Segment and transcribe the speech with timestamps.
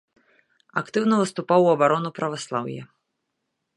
[0.81, 2.83] Актыўна выступаў у абарону праваслаўя.